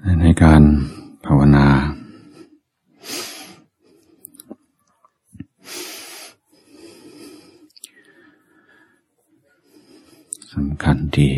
[0.00, 0.62] ในการ
[1.26, 1.66] ภาวนา
[10.52, 11.30] สำคัญดี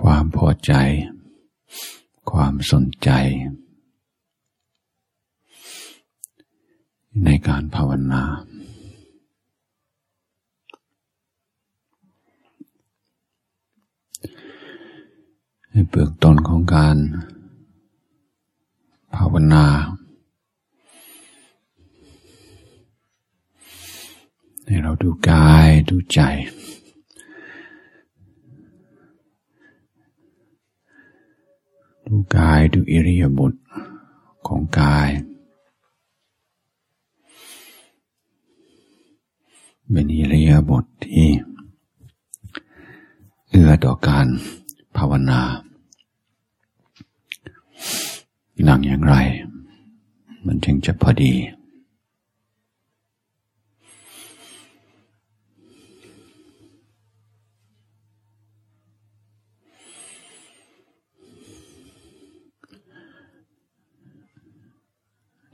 [0.00, 0.72] ความพอใจ
[2.30, 3.10] ความสนใจ
[7.24, 8.22] ในการภาวนา
[15.74, 16.96] ในเบื้องต้นของการ
[19.14, 19.66] ภาวนา
[24.66, 26.20] ให้เราดูกายดูใจ
[32.06, 33.52] ดูกายดูอิริยาบถ
[34.46, 35.08] ของกาย
[39.90, 41.28] เป็นอิริยาบถที่
[43.50, 45.40] เอื้อต่อการาวนา
[48.68, 49.14] นั่งอย่างไร
[50.46, 51.34] มันจึงจะพอดี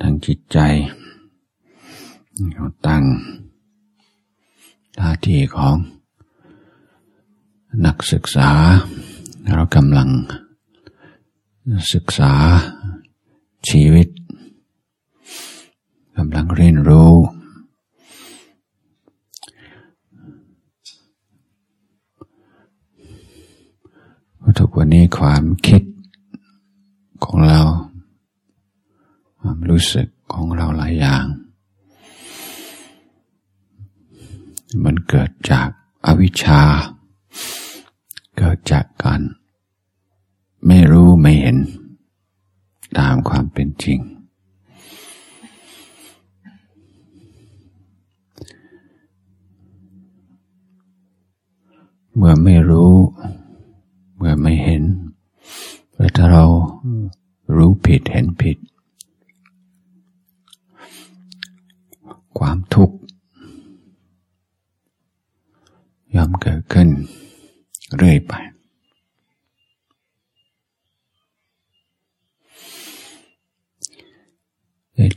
[0.00, 0.58] ทางจิตใจ
[2.52, 3.04] เราตั้ง
[4.96, 5.76] หน้าที่ของ
[7.84, 8.50] นักศึกษา
[9.54, 10.08] เรากำลัง
[11.92, 12.32] ศึกษา
[13.68, 14.08] ชีวิต
[16.16, 17.12] กำลังเรียนรู้
[24.58, 25.82] ทุกวันนี้ความคิด
[27.24, 27.60] ของเรา
[29.40, 31.24] ความรู้สึกของเราหลายอย่าง
[34.84, 35.68] มันเกิดจาก
[36.06, 36.62] อวิชชา
[38.70, 39.20] จากการ
[40.66, 41.56] ไม่รู้ไม่เห็น
[42.98, 43.98] ตามความเป็นจริง
[52.16, 52.92] เมื่อไม่รู้
[54.16, 54.82] เมื่อไม่เห็น
[55.96, 56.44] แล้วถ้าเรา
[57.56, 58.58] รู้ผิดเห็นผิด
[62.38, 62.96] ความทุกข์
[66.14, 66.88] ย่อมเกิดขึ้น
[67.96, 68.32] เรื่อยไป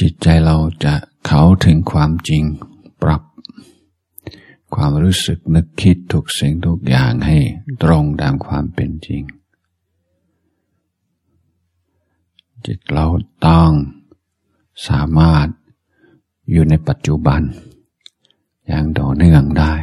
[0.00, 0.94] จิตใจ เราจะ
[1.26, 2.44] เข้าถึงความจริง
[3.02, 3.22] ปรับ
[4.74, 7.38] ความรู้สึกนึกคิดทุกสิ่งทุกอย่างให้
[7.82, 9.22] ตรงตามความเป็นจริง
[12.64, 13.06] จิตเรา
[13.46, 13.70] ต้อง
[14.88, 15.46] สามารถ
[16.50, 17.40] อยู่ในปัจจุบัน
[18.66, 19.74] อย่างต่อเนื่องได้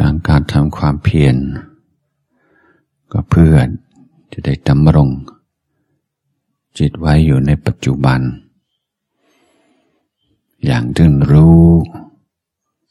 [0.00, 1.36] ทางการทำความเพียร
[3.12, 3.56] ก็เพื่อ
[4.36, 5.10] จะได้ดำรง
[6.78, 8.20] จิตไว้อยู่ในปัจจุบัน
[10.64, 11.68] อย่างถึงรู้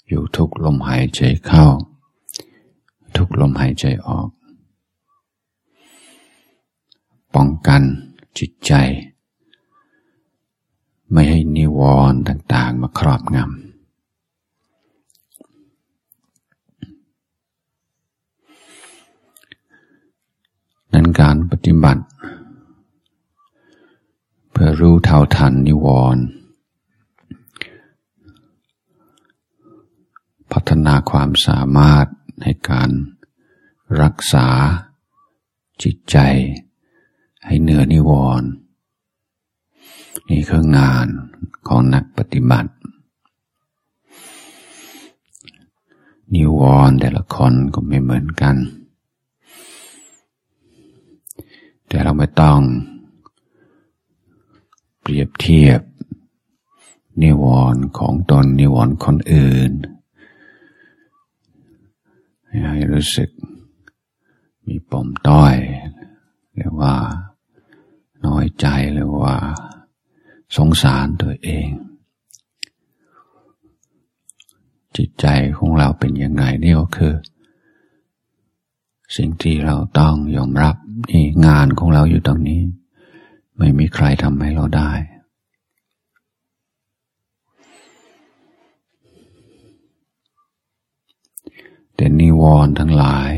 [0.08, 1.66] อยู่ทุกลมหายใจเข้า
[3.16, 4.30] ทุกลมหายใจออก
[7.36, 7.82] ป้องกัน
[8.38, 8.74] จิตใจ
[11.12, 11.80] ไม่ให้นิว
[12.12, 13.62] รณ์ต่าง ๆ มาครอบงำ
[20.94, 22.04] นั้นการปฏิบัติ
[24.52, 26.24] เพื่อรู้เท่าทันนิวรณ์
[30.52, 32.06] พัฒนาความสามารถ
[32.42, 32.90] ในการ
[34.02, 34.48] รักษา
[35.84, 36.18] จิตใจ
[37.46, 38.50] ให้เหนือนิวรณ์
[40.30, 41.08] นี่คืองาน
[41.68, 42.72] ของนักปฏิบัติ
[46.36, 48.56] นิวรณ์แต่ละคนก็ไม่เหมือนกัน
[51.88, 52.60] แต่เราไม่ต้อง
[55.02, 55.82] เปรียบเทียบ
[57.22, 59.72] นิวรณ์ของตนนิวรณ์คนอื่น
[62.70, 63.30] ให้รู้สึก
[64.68, 65.56] มีปมต้อย
[66.56, 66.96] เรียกว่า
[68.26, 69.36] น้อยใจหรือว่า
[70.56, 71.70] สงสารตัวเอง
[74.96, 75.26] จิตใจ
[75.58, 77.14] ของเราเป็นยังไงนี่ก็คือ
[79.17, 80.76] สิ่งที่เราต้องยอมรับ
[81.09, 82.61] นี่งานของเราอยู่ตรงนี้
[83.58, 84.91] ไม่มีใครทำให้เราได้
[91.96, 93.32] แต่นิวรณ์ทั้งหลาย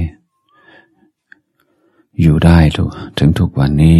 [2.22, 2.58] อยู่ได้
[3.18, 4.00] ถึงทุกวันนี้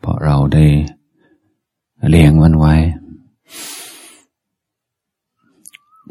[0.00, 0.66] เพราะเราได้
[2.08, 2.74] เลี้ยงมันไว้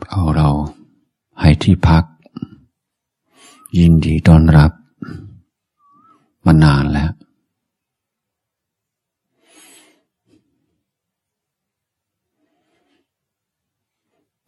[0.10, 0.50] เอาเรา
[1.40, 2.04] ให้ที่พัก
[3.78, 4.72] ยินดีต้อนรับ
[6.46, 7.12] มานานแล้ว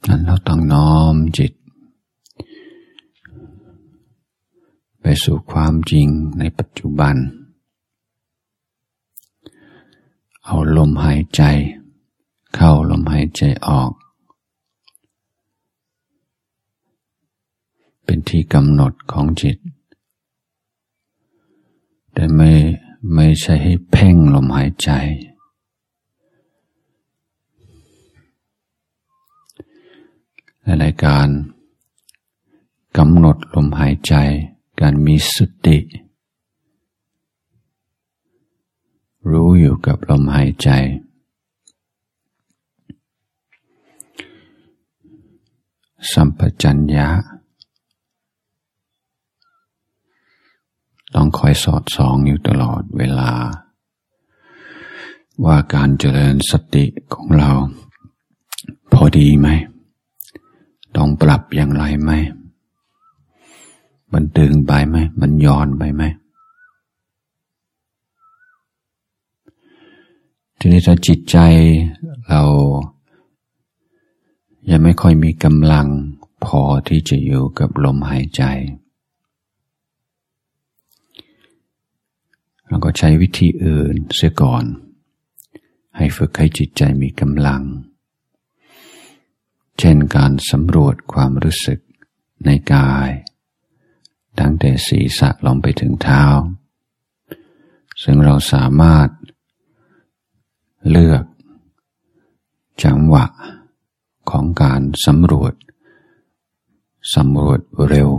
[0.08, 1.54] นั้นเราต้องน้อมจิต
[5.02, 6.08] ไปสู่ความจริง
[6.40, 7.16] ในปัจจุบัน
[10.46, 11.42] เอาลมหายใจ
[12.56, 13.92] เข้าลมหายใจออก
[18.12, 19.58] เป็นที่กำหนดของจิต
[22.14, 22.52] แต่ไม่
[23.14, 24.90] ไม่ใช่ให้เพ่งลมหายใจ
[30.80, 31.30] ในการ
[32.98, 34.14] กำหนดลมหายใจ
[34.80, 35.78] การมีสติ
[39.32, 40.70] รู้อยู่กับลมหายใจ
[46.12, 47.10] สัมปชัญญะ
[51.16, 53.32] ต้องคอยสอดส่องอยู่ตลอดเวลา
[55.46, 57.52] ว่าการเจริญสติของเรา
[58.94, 59.48] พอดีไหม
[60.96, 62.12] ต้องปรับอย่างไรไหม
[64.14, 66.04] มันตึงไปไหม มันย้อนไปไหม
[70.60, 71.38] ทีนี้ถ้าจิตใจ
[72.30, 72.44] เรา
[74.70, 75.88] ยังไม่ค่อยมีกำลัง
[76.46, 78.44] พอที่จะอยู่กับลมหายใจ
[82.68, 84.66] เราก็ ใช้วิธีอื่นเสียก่อน
[85.98, 87.64] ให้ฝึกให้จิตใจมีกำลัง
[89.80, 91.80] เช่นการสำรวจความรู้สึก
[92.46, 93.10] ในกาย
[94.40, 96.24] ตั้งแต่ศีรษะลงไปถึงเท้า
[98.04, 99.10] ซึ่งเราสามารถ
[100.90, 101.24] เลือก
[102.84, 103.26] จังหวะ
[104.32, 105.54] ของการสำรวจ
[107.16, 108.12] สำรวจเร็ว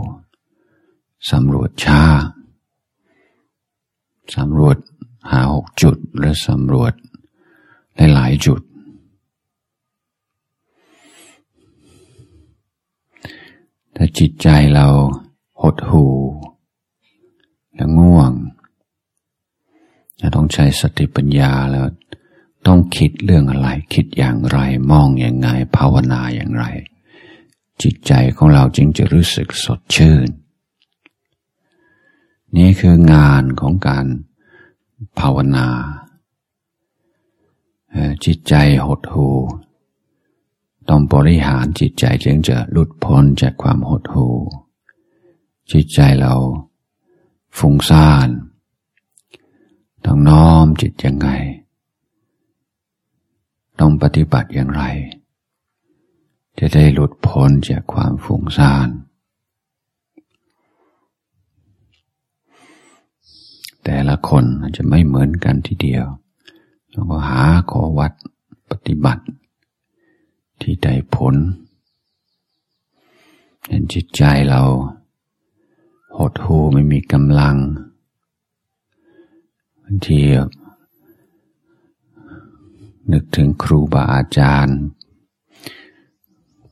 [1.31, 2.01] สำรวจช้า
[4.35, 4.77] สำรวจ
[5.31, 6.93] หาหกจุดหรือสำรวจ
[8.13, 8.61] หลายจุด
[13.95, 14.87] ถ้าจิตใจเรา
[15.61, 16.05] หดหู
[17.75, 18.31] และง่วง
[20.19, 21.85] จะต้องใช้สติปัญญาแล้ว
[22.67, 24.59] ต้องคิดเรื่องอะไร คิดอย่างไร
[24.91, 26.65] มองอย่างไงภาวนาอย่างไร
[27.83, 30.27] จิตใจของเราจึงจะรู้สึกสดชื่น
[32.57, 34.05] นี่คืองานของการ
[35.19, 35.67] ภาวนา
[38.25, 38.53] จิตใจ
[38.85, 39.37] หดหู่
[40.89, 44.35] ต้องบริหารจิตใจจึงจะหลุดพ้นจากความหดหู่
[45.71, 46.35] จิตใจเรา
[47.57, 48.29] ฟุ้งซ่าน
[50.05, 51.29] ต้องน้อมจิตยังไง
[53.79, 54.83] ต้องปฏิบัติอย่างไร
[56.59, 58.89] จะได้หลุดพ้นจากความฟุ้งซ่าน
[63.83, 66.05] แต่ละคนอาจะไม่เหมือนกันทีเดียว
[66.89, 68.13] เราก็หาขอวัด
[68.71, 69.23] ปฏิบัติ
[70.61, 71.35] ที่ได้ผล
[73.67, 74.61] เห็นจิตใจเรา
[76.17, 77.57] หดหูไม่มีกำลัง
[79.83, 80.21] บางที
[83.11, 84.79] นึกถึงครูบาอาจารย์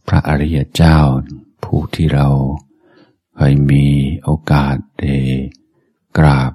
[0.07, 0.97] พระอริยเจ้า
[1.63, 2.27] ผู้ที่เรา
[3.35, 3.85] เคยมี
[4.23, 5.15] โอกาสได้
[6.17, 6.51] กราบ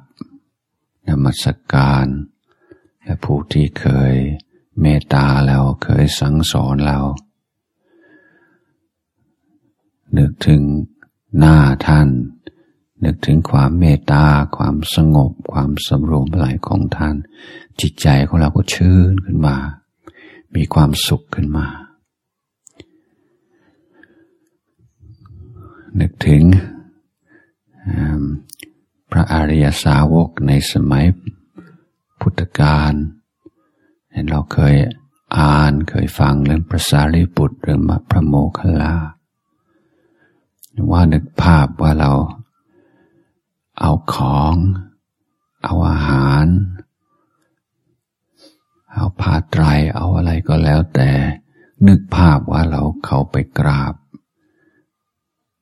[1.08, 2.06] นมัสกการ
[3.02, 4.14] และผู้ที่เคย
[4.80, 6.98] เมตตาเราเคยสั่งสอนเรา
[10.16, 10.62] นึกถึง
[11.38, 12.08] หน้าท่าน
[13.04, 14.24] นึกถึงความเมตตา
[14.56, 17.14] ความสงบ ความสำรวมไหลของท่าน
[17.80, 19.56] จิตใจของเราก็ชื่นขึ้นมา
[20.54, 21.66] มีความสุขขึ้นมา
[26.00, 26.42] นึกถึง
[29.32, 31.06] อริยสาวกในสมัย
[32.20, 32.92] พุทธกาล
[34.30, 34.76] เราเคย
[35.38, 37.80] อ่านเคยฟังเรื่องพระสารีบุตรเรื่อง
[38.10, 38.94] พระโมคคัลลา
[40.90, 42.12] ว่านึกภาพว่าเรา
[43.80, 44.54] เอาของ
[45.64, 46.46] เอาอาหาร
[48.94, 49.64] เอาผ้าไตร
[49.94, 51.10] เอาอะไรก็แล้วแต่
[51.86, 53.94] นึกภาพว่าเราเขาไปกราบ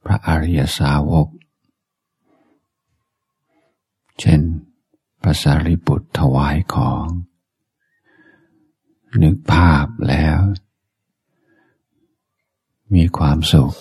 [0.05, 1.29] พระอริยสาวก
[4.21, 4.41] เช่น
[5.23, 7.05] พระสารีบุตรถวายของ
[9.23, 10.39] นึกภาพแล้ว
[12.95, 13.75] มีความสุข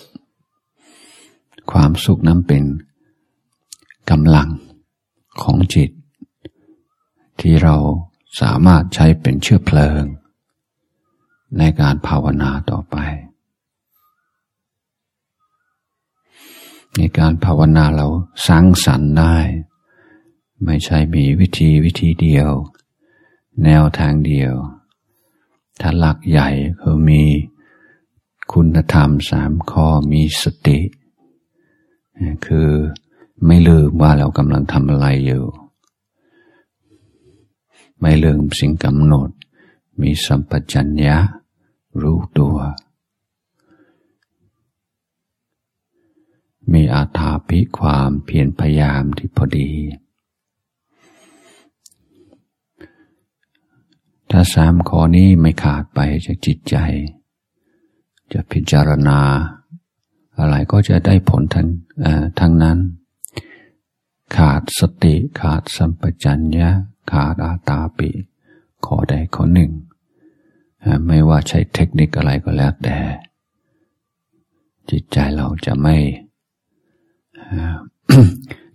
[1.72, 2.64] ความสุขนั้นเป็น
[4.10, 4.48] กำลัง
[5.42, 5.90] ของจิต
[7.40, 7.76] ที่เรา
[8.40, 10.02] สามารถใช้เป็นเชื้อเพลิง
[11.58, 12.96] ในการภาวนาต่อไป
[16.96, 18.06] ในการภาวนาเรา
[18.46, 19.36] สร้างสรรค์ได้
[20.64, 22.50] ไม่ใช่มีวิธีวิธีเดียว
[23.64, 24.54] แนวทางเดียว
[25.80, 27.22] ถ้าหลักใหญ่คือมี
[28.52, 30.80] คุณธรรมสามข้อมีสติ
[32.46, 32.68] คือ
[33.46, 35.44] ไม่ลืมว่าเรากำลังทำอะไรอยู่
[38.00, 39.30] ไม่ลืมสิ่งกำหนด
[40.00, 41.18] มีสัมปชัญญะ
[42.02, 42.56] รู้ตัว
[46.72, 49.70] มีอาถาพิความเพียรพยายามที่พอดี
[54.36, 56.76] ถ้าสามข้อนี้ไม่ขาดไปจากจิตใจ
[58.32, 59.18] จะพิจารณา
[60.38, 61.68] อะไรก็จะได้ผลทั้ง
[62.38, 62.78] ทั้งนั้น
[64.36, 66.70] ขาดสติขาดสัมปชัญญะ
[67.12, 68.10] ขาดอาตาปิ
[68.86, 69.70] ข้อใดข้อหนึ่ง
[71.06, 72.98] ไม่ว่าใช้เทคนิคอะไรก็แล้วแต่
[74.90, 75.96] จิตใจเราจะไม่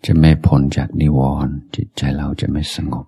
[0.06, 3.08] จะไม่พ้นจากนิวรณ์จิตใจเราจะไม่สงบ